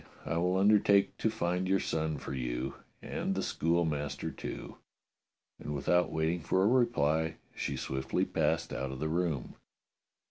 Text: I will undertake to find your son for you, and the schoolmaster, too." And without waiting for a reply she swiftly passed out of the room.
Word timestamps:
I 0.25 0.35
will 0.37 0.57
undertake 0.57 1.15
to 1.19 1.29
find 1.29 1.69
your 1.69 1.79
son 1.79 2.17
for 2.17 2.33
you, 2.33 2.73
and 3.03 3.35
the 3.35 3.43
schoolmaster, 3.43 4.31
too." 4.31 4.77
And 5.59 5.75
without 5.75 6.11
waiting 6.11 6.39
for 6.39 6.63
a 6.63 6.67
reply 6.67 7.35
she 7.53 7.77
swiftly 7.77 8.25
passed 8.25 8.73
out 8.73 8.89
of 8.91 8.97
the 8.99 9.09
room. 9.09 9.57